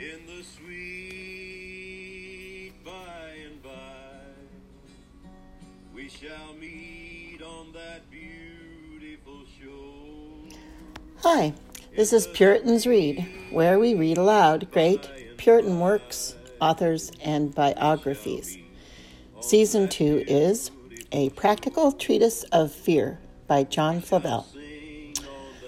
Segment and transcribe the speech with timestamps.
[0.00, 1.92] in the sweet
[2.82, 3.68] by and by.
[5.94, 10.48] We shall meet on that beautiful shore.
[11.18, 11.52] Hi,
[11.94, 18.56] this is Puritans Read, where we read aloud great Puritan works, authors, and biographies.
[19.40, 20.70] Season 2 is
[21.12, 24.46] A Practical Treatise of Fear by John Flavel.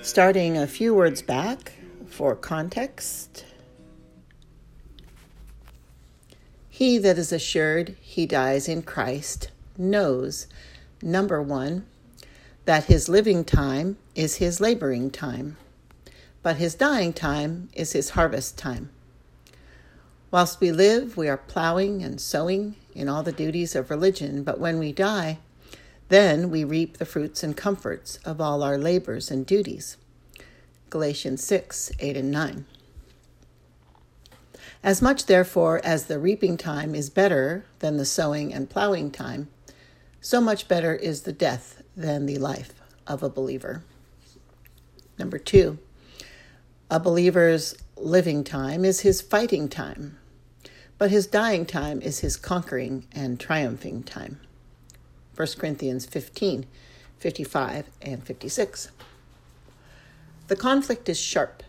[0.00, 1.74] Starting a few words back
[2.06, 3.44] for context.
[6.74, 10.48] He that is assured he dies in Christ knows,
[11.00, 11.86] number one,
[12.64, 15.56] that his living time is his laboring time,
[16.42, 18.90] but his dying time is his harvest time.
[20.32, 24.58] Whilst we live, we are plowing and sowing in all the duties of religion, but
[24.58, 25.38] when we die,
[26.08, 29.96] then we reap the fruits and comforts of all our labors and duties.
[30.90, 32.66] Galatians 6 8 and 9.
[34.84, 39.48] As much, therefore, as the reaping time is better than the sowing and plowing time,
[40.20, 43.82] so much better is the death than the life of a believer.
[45.18, 45.78] Number two,
[46.88, 50.18] a believer's living time is his fighting time
[50.98, 54.40] but his dying time is his conquering and triumphing time.
[55.36, 56.66] 1 Corinthians 15
[57.18, 58.90] 55 and 56.
[60.48, 61.62] The conflict is sharp,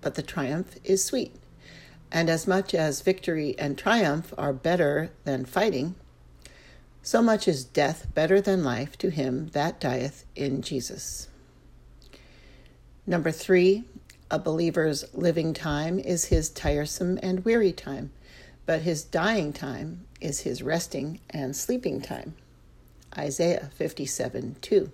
[0.00, 1.34] but the triumph is sweet.
[2.12, 5.94] And as much as victory and triumph are better than fighting,
[7.02, 11.28] so much is death better than life to him that dieth in Jesus.
[13.06, 13.84] Number three,
[14.30, 18.10] a believer's living time is his tiresome and weary time
[18.70, 22.36] but his dying time is his resting and sleeping time.
[23.18, 24.92] Isaiah 57 2.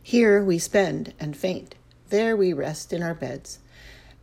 [0.00, 1.74] Here we spend and faint,
[2.10, 3.58] there we rest in our beds.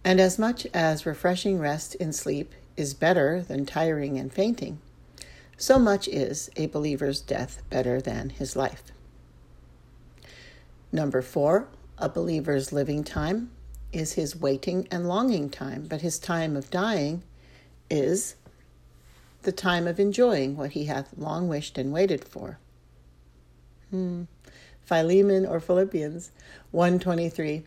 [0.04, 4.80] And as much as refreshing rest in sleep is better than tiring and fainting,
[5.58, 8.84] so much is a believer's death better than his life.
[10.92, 11.68] Number four,
[11.98, 13.52] a believer's living time
[13.94, 17.24] is his waiting and longing time, but his time of dying
[17.90, 18.36] is
[19.44, 22.58] the time of enjoying what he hath long wished and waited for.
[23.92, 24.24] Hmm.
[24.82, 26.32] Philemon or Philippians
[26.72, 27.64] 123.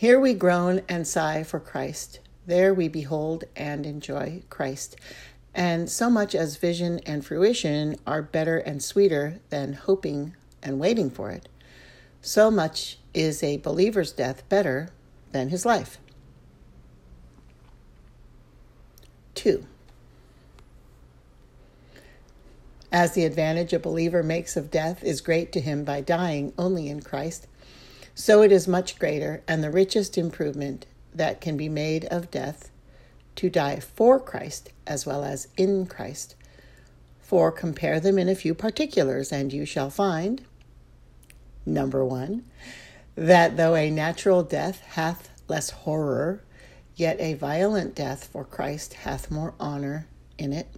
[0.00, 2.20] Here we groan and sigh for Christ.
[2.46, 4.96] There we behold and enjoy Christ.
[5.54, 11.10] And so much as vision and fruition are better and sweeter than hoping and waiting
[11.10, 11.50] for it,
[12.22, 14.88] so much is a believer's death better
[15.32, 15.98] than his life.
[19.34, 19.66] 2.
[22.90, 26.88] As the advantage a believer makes of death is great to him by dying only
[26.88, 27.46] in Christ,
[28.14, 32.70] so it is much greater and the richest improvement that can be made of death
[33.36, 36.34] to die for Christ as well as in Christ.
[37.20, 40.42] For compare them in a few particulars, and you shall find
[41.64, 42.44] number one,
[43.14, 46.42] that though a natural death hath less horror
[47.00, 50.06] Yet a violent death for Christ hath more honor
[50.36, 50.68] in it.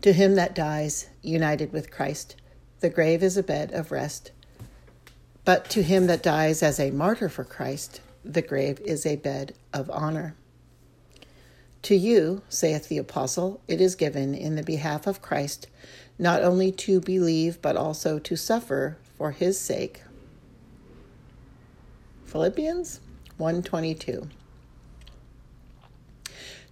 [0.00, 2.36] To him that dies united with Christ,
[2.80, 4.30] the grave is a bed of rest.
[5.48, 9.54] But to him that dies as a martyr for Christ, the grave is a bed
[9.72, 10.34] of honor.
[11.84, 15.66] To you, saith the apostle, it is given in the behalf of Christ
[16.18, 20.02] not only to believe, but also to suffer for his sake.
[22.26, 23.00] Philippians
[23.38, 24.28] 122.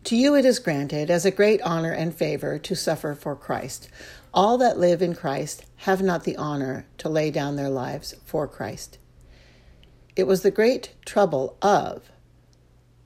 [0.04, 3.88] To you it is granted as a great honor and favor to suffer for Christ.
[4.36, 8.46] All that live in Christ have not the honor to lay down their lives for
[8.46, 8.98] Christ.
[10.14, 12.10] It was the great trouble of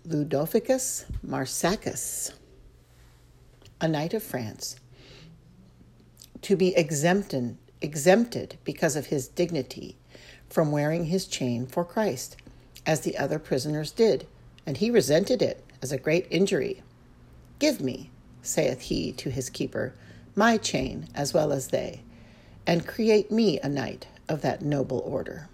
[0.05, 2.33] Ludovicus Marsacus,
[3.81, 4.75] a knight of France,
[6.43, 9.97] to be exempted, exempted because of his dignity
[10.49, 12.37] from wearing his chain for Christ
[12.85, 14.27] as the other prisoners did,
[14.67, 16.83] and he resented it as a great injury.
[17.61, 18.11] Give me,
[18.43, 19.95] saith he to his keeper,
[20.35, 22.03] my chain as well as they,
[22.67, 25.49] and create me a knight of that noble order.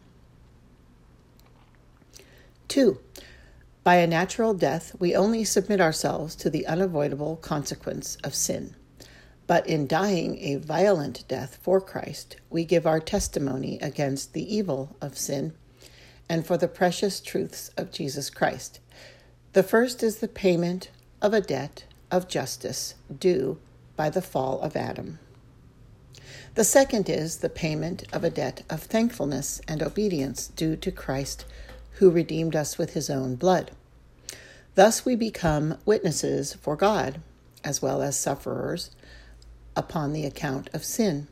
[2.69, 2.99] 2.
[3.85, 8.75] By a natural death, we only submit ourselves to the unavoidable consequence of sin.
[9.47, 14.97] But in dying a violent death for Christ, we give our testimony against the evil
[15.01, 15.53] of sin
[16.29, 18.81] and for the precious truths of Jesus Christ.
[19.53, 20.91] The first is the payment
[21.23, 23.59] of a debt of justice due
[23.97, 25.19] by the fall of Adam.
[26.55, 31.45] The second is the payment of a debt of thankfulness and obedience due to Christ,
[31.93, 33.73] who redeemed us with his own blood.
[34.75, 37.21] Thus we become witnesses for God,
[37.65, 38.91] as well as sufferers
[39.75, 41.29] upon the account of sin.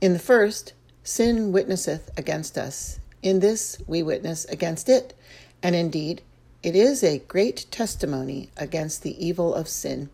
[0.00, 0.72] In the first,
[1.02, 3.00] sin witnesseth against us.
[3.22, 5.14] In this, we witness against it,
[5.62, 6.22] and indeed,
[6.62, 10.08] it is a great testimony against the evil of sin.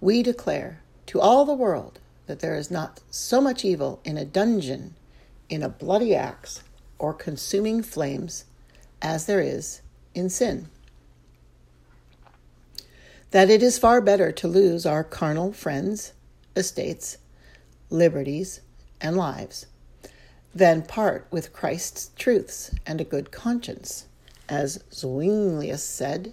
[0.00, 4.24] We declare to all the world that there is not so much evil in a
[4.24, 4.94] dungeon,
[5.48, 6.62] in a bloody axe,
[6.98, 8.44] or consuming flames
[9.00, 9.80] as there is
[10.14, 10.68] in sin.
[13.30, 16.12] That it is far better to lose our carnal friends,
[16.54, 17.18] estates,
[17.90, 18.60] liberties,
[19.00, 19.66] and lives
[20.54, 24.06] than part with Christ's truths and a good conscience,
[24.48, 26.32] as Zuinglius said.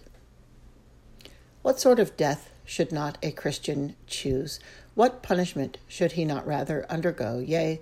[1.62, 4.60] What sort of death should not a Christian choose?
[4.96, 7.40] What punishment should he not rather undergo?
[7.40, 7.82] Yea,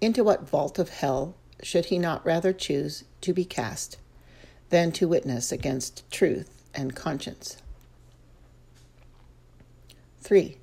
[0.00, 3.96] into what vault of hell should he not rather choose to be cast
[4.70, 7.56] than to witness against truth and conscience?
[10.20, 10.56] 3.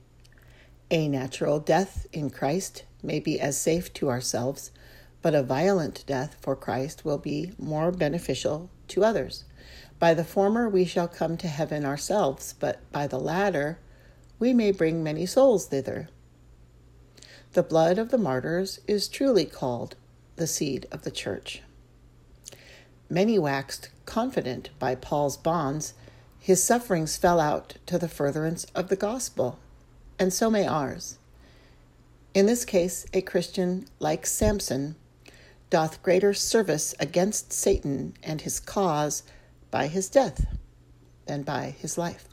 [0.92, 4.72] A natural death in Christ may be as safe to ourselves,
[5.22, 9.44] but a violent death for Christ will be more beneficial to others.
[10.00, 13.80] By the former we shall come to heaven ourselves, but by the latter
[14.40, 16.08] we may bring many souls thither.
[17.52, 19.96] The blood of the martyrs is truly called
[20.38, 21.62] the seed of the church.
[23.10, 25.94] Many waxed confident by Paul's bonds,
[26.40, 29.60] his sufferings fell out to the furtherance of the gospel,
[30.18, 31.18] and so may ours.
[32.34, 34.96] In this case, a Christian, like Samson,
[35.70, 39.24] doth greater service against Satan and his cause
[39.72, 40.46] by his death
[41.26, 42.28] than by his life.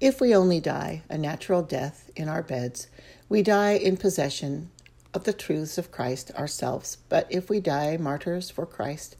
[0.00, 2.88] If we only die a natural death in our beds,
[3.28, 4.70] we die in possession
[5.14, 6.98] of the truths of Christ ourselves.
[7.08, 9.16] But if we die martyrs for Christ,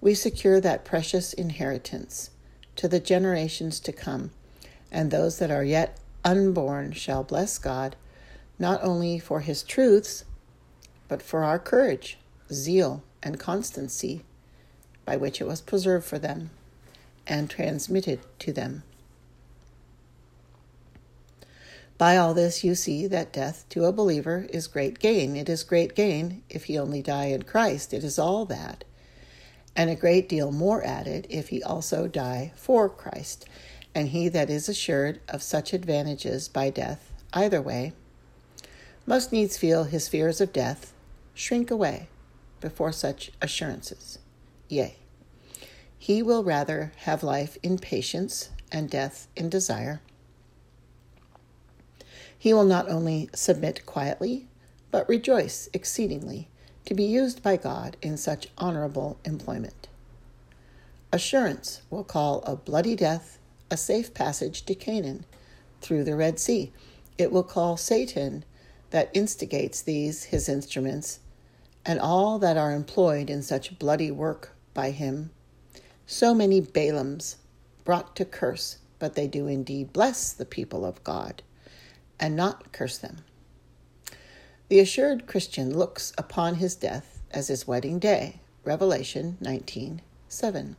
[0.00, 2.30] we secure that precious inheritance
[2.76, 4.30] to the generations to come,
[4.90, 7.96] and those that are yet unborn shall bless God,
[8.58, 10.24] not only for his truths,
[11.08, 12.18] but for our courage,
[12.50, 14.24] zeal, and constancy
[15.04, 16.50] by which it was preserved for them
[17.26, 18.82] and transmitted to them.
[21.98, 25.36] By all this, you see that death to a believer is great gain.
[25.36, 27.94] It is great gain if he only die in Christ.
[27.94, 28.82] It is all that,
[29.76, 33.46] and a great deal more added if he also die for Christ.
[33.94, 37.92] And he that is assured of such advantages by death, either way,
[39.06, 40.92] must needs feel his fears of death
[41.34, 42.08] shrink away
[42.60, 44.18] before such assurances.
[44.72, 44.94] Yea,
[45.98, 50.00] he will rather have life in patience and death in desire.
[52.38, 54.46] He will not only submit quietly,
[54.90, 56.48] but rejoice exceedingly
[56.86, 59.88] to be used by God in such honorable employment.
[61.12, 63.38] Assurance will call a bloody death
[63.70, 65.26] a safe passage to Canaan
[65.82, 66.72] through the Red Sea.
[67.18, 68.42] It will call Satan
[68.88, 71.20] that instigates these his instruments
[71.84, 75.30] and all that are employed in such bloody work by him.
[76.06, 77.36] So many Balaams
[77.84, 81.42] brought to curse, but they do indeed bless the people of God
[82.18, 83.18] and not curse them.
[84.68, 88.40] The assured Christian looks upon his death as his wedding day.
[88.64, 90.76] Revelation 19 7.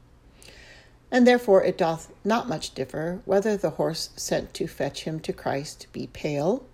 [1.12, 5.34] And therefore it doth not much differ whether the horse sent to fetch him to
[5.34, 6.66] Christ be pale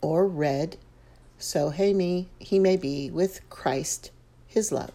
[0.00, 0.76] or red
[1.38, 4.10] so he may, he may be with Christ,
[4.46, 4.92] his love,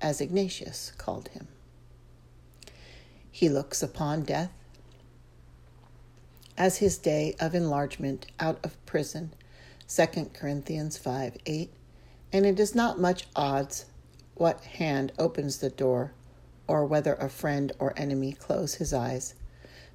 [0.00, 1.48] as Ignatius called him.
[3.30, 4.52] He looks upon death
[6.56, 9.32] as his day of enlargement out of prison,
[9.88, 11.70] 2 Corinthians 5 8,
[12.32, 13.86] and it is not much odds
[14.34, 16.12] what hand opens the door,
[16.66, 19.34] or whether a friend or enemy close his eyes.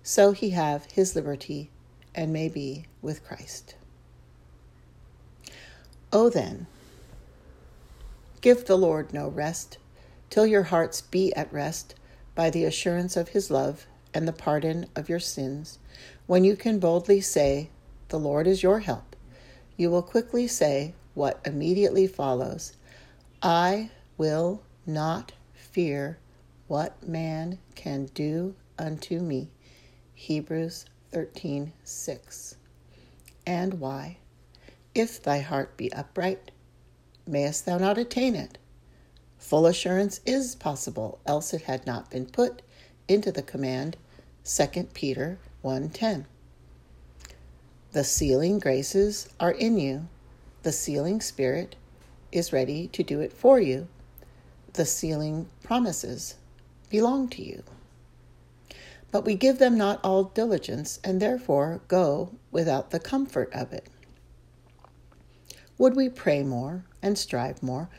[0.04, 1.70] So he have his liberty
[2.16, 3.76] and may be with Christ.
[6.14, 6.68] O then,
[8.42, 9.78] give the Lord no rest
[10.32, 11.94] till your hearts be at rest
[12.34, 15.78] by the assurance of his love and the pardon of your sins.
[16.26, 17.70] When you can boldly say,
[18.08, 19.16] The Lord is your help,
[19.78, 22.74] you will quickly say what immediately follows
[23.44, 26.18] I will not fear
[26.68, 29.50] what man can do unto me.
[30.14, 32.56] Hebrews 13 6.
[33.46, 34.18] And why?
[34.96, 36.52] If thy heart be upright,
[37.28, 38.58] mayest thou not attain it?
[39.42, 42.62] Full assurance is possible, else it had not been put
[43.08, 43.98] into the command
[44.46, 46.26] 2 Peter 1:10.
[47.92, 50.08] The sealing graces are in you.
[50.62, 51.76] The sealing spirit
[52.32, 53.88] is ready to do it for you.
[54.74, 56.36] The sealing promises
[56.90, 57.64] belong to you.
[59.10, 63.88] But we give them not all diligence, and therefore go without the comfort of it.
[65.78, 67.90] Would we pray more and strive more?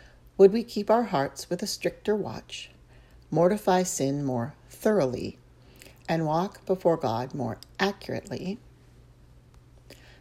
[0.42, 2.68] Would we keep our hearts with a stricter watch,
[3.30, 5.38] mortify sin more thoroughly,
[6.08, 8.58] and walk before God more accurately?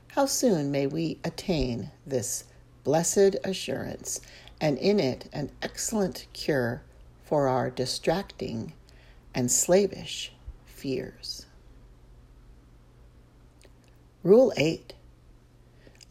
[0.10, 2.44] How soon may we attain this
[2.84, 4.22] blessed assurance,
[4.62, 6.84] and in it an excellent cure
[7.24, 8.74] for our distracting
[9.34, 10.34] and slavish
[10.68, 11.48] fears.
[14.22, 14.94] Rule 8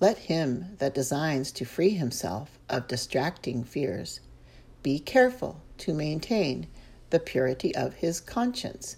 [0.01, 4.21] Let him that designs to free himself of distracting fears
[4.83, 6.67] be careful to maintain
[7.11, 8.97] the purity of his conscience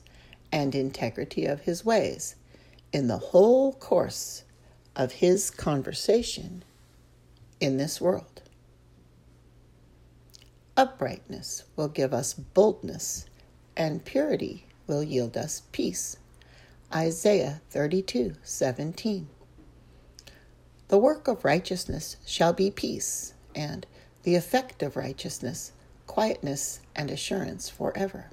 [0.52, 2.36] and integrity of his ways
[2.92, 4.44] in the whole course
[4.94, 6.62] of his conversation
[7.58, 8.42] in this world.
[10.76, 13.26] Uprightness will give us boldness,
[13.76, 16.16] and purity will yield us peace.
[16.94, 19.28] Isaiah 32 17.
[20.92, 23.86] The work of righteousness shall be peace, and
[24.24, 25.72] the effect of righteousness,
[26.06, 28.26] quietness and assurance forever.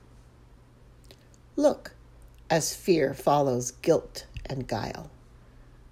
[1.55, 1.93] Look,
[2.49, 5.09] as fear follows guilt and guile,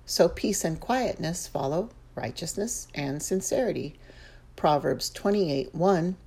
[0.06, 3.96] so peace and quietness follow righteousness and sincerity.
[4.58, 6.18] Proverbs 28 1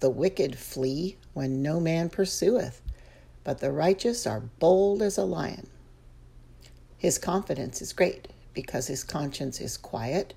[0.00, 2.82] the wicked flee when no man pursueth,
[3.44, 5.68] but the righteous are bold as a lion.
[6.98, 10.34] His confidence is great because his conscience is quiet.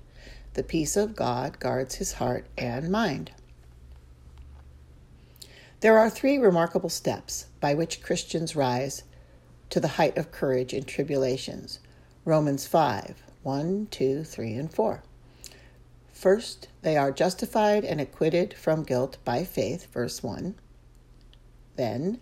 [0.54, 3.32] The peace of God guards his heart and mind.
[5.80, 9.02] There are three remarkable steps by which Christians rise
[9.70, 11.80] to the height of courage in tribulations.
[12.24, 15.02] Romans 5 1, 2, 3, and 4.
[16.12, 20.54] First, they are justified and acquitted from guilt by faith, verse 1.
[21.74, 22.20] Then,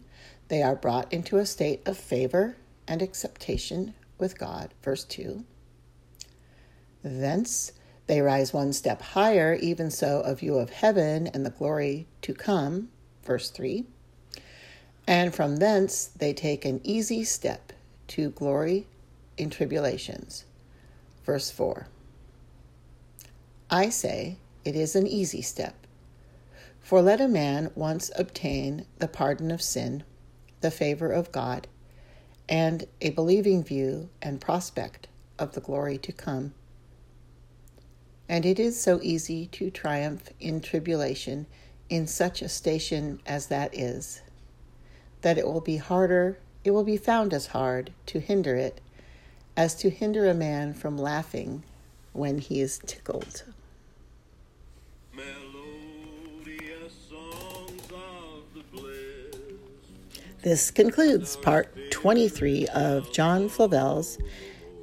[0.48, 2.56] they are brought into a state of favor
[2.88, 5.44] and acceptation with God, verse 2.
[7.02, 7.72] Thence,
[8.06, 12.34] they rise one step higher, even so, a view of heaven and the glory to
[12.34, 12.88] come,
[13.24, 13.84] verse 3.
[15.06, 17.72] And from thence, they take an easy step
[18.08, 18.86] to glory
[19.38, 20.44] in tribulations,
[21.24, 21.86] verse 4.
[23.70, 25.74] I say it is an easy step.
[26.80, 30.02] For let a man once obtain the pardon of sin,
[30.60, 31.68] the favor of God,
[32.48, 35.06] and a believing view and prospect
[35.38, 36.52] of the glory to come.
[38.30, 41.46] And it is so easy to triumph in tribulation
[41.88, 44.22] in such a station as that is,
[45.22, 48.80] that it will be harder, it will be found as hard to hinder it
[49.56, 51.64] as to hinder a man from laughing
[52.12, 53.42] when he is tickled.
[60.42, 64.18] This concludes part 23 of John Flavel's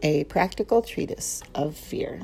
[0.03, 2.19] A Practical Treatise of Fear.